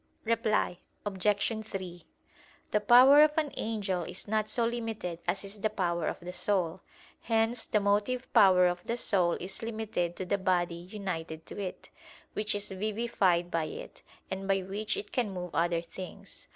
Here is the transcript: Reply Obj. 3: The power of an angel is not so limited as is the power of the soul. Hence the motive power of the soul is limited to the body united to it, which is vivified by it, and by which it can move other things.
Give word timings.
Reply 0.23 0.79
Obj. 1.05 1.63
3: 1.63 2.05
The 2.71 2.79
power 2.81 3.21
of 3.21 3.37
an 3.37 3.51
angel 3.55 4.01
is 4.01 4.27
not 4.27 4.49
so 4.49 4.65
limited 4.65 5.19
as 5.27 5.43
is 5.43 5.59
the 5.61 5.69
power 5.69 6.07
of 6.07 6.19
the 6.21 6.33
soul. 6.33 6.81
Hence 7.19 7.65
the 7.65 7.79
motive 7.79 8.25
power 8.33 8.65
of 8.65 8.83
the 8.83 8.97
soul 8.97 9.33
is 9.33 9.61
limited 9.61 10.15
to 10.15 10.25
the 10.25 10.39
body 10.39 10.73
united 10.73 11.45
to 11.45 11.59
it, 11.61 11.91
which 12.33 12.55
is 12.55 12.71
vivified 12.71 13.51
by 13.51 13.65
it, 13.65 14.01
and 14.31 14.47
by 14.47 14.61
which 14.61 14.97
it 14.97 15.11
can 15.11 15.29
move 15.35 15.51
other 15.53 15.81
things. 15.81 16.47